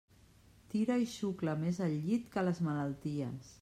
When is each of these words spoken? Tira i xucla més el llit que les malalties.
Tira 0.73 0.95
i 1.03 1.05
xucla 1.13 1.55
més 1.67 1.83
el 1.91 1.97
llit 2.09 2.29
que 2.35 2.49
les 2.51 2.67
malalties. 2.71 3.59